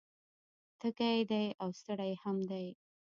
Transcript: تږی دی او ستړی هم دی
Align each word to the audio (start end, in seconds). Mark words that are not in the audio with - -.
تږی 0.79 1.19
دی 1.31 1.45
او 1.61 1.69
ستړی 1.79 2.11
هم 2.21 2.37
دی 2.49 2.67